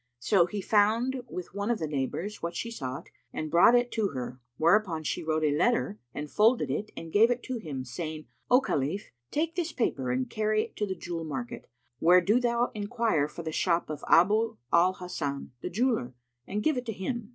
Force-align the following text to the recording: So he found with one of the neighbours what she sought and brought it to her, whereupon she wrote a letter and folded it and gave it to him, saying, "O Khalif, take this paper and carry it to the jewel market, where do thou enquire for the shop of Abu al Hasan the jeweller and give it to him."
So 0.17 0.47
he 0.47 0.61
found 0.61 1.21
with 1.29 1.53
one 1.53 1.69
of 1.69 1.77
the 1.77 1.85
neighbours 1.87 2.41
what 2.41 2.55
she 2.55 2.71
sought 2.71 3.09
and 3.31 3.51
brought 3.51 3.75
it 3.75 3.91
to 3.91 4.07
her, 4.15 4.39
whereupon 4.57 5.03
she 5.03 5.21
wrote 5.23 5.43
a 5.43 5.55
letter 5.55 5.99
and 6.11 6.27
folded 6.27 6.71
it 6.71 6.89
and 6.97 7.13
gave 7.13 7.29
it 7.29 7.43
to 7.43 7.57
him, 7.59 7.85
saying, 7.85 8.25
"O 8.49 8.61
Khalif, 8.61 9.11
take 9.29 9.53
this 9.53 9.71
paper 9.71 10.11
and 10.11 10.27
carry 10.27 10.63
it 10.63 10.75
to 10.77 10.87
the 10.87 10.95
jewel 10.95 11.23
market, 11.23 11.69
where 11.99 12.19
do 12.19 12.39
thou 12.39 12.71
enquire 12.73 13.27
for 13.27 13.43
the 13.43 13.51
shop 13.51 13.91
of 13.91 14.03
Abu 14.07 14.57
al 14.73 14.93
Hasan 14.93 15.51
the 15.61 15.69
jeweller 15.69 16.15
and 16.47 16.63
give 16.63 16.77
it 16.77 16.85
to 16.87 16.93
him." 16.93 17.29